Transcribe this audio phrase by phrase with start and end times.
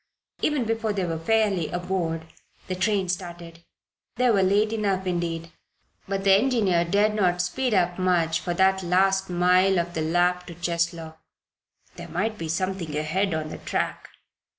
[0.41, 2.25] Even before they were fairly aboard,
[2.65, 3.63] the train started.
[4.15, 5.51] They were late enough, indeed!
[6.07, 10.47] But the engineer dared not speed up much for that last mile of the lap
[10.47, 11.17] to Cheslow.
[11.97, 14.09] There might be something ahead on the track.